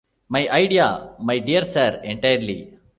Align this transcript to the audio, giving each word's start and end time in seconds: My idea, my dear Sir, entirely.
My 0.29 0.49
idea, 0.49 1.13
my 1.19 1.37
dear 1.37 1.61
Sir, 1.61 2.01
entirely. 2.03 2.79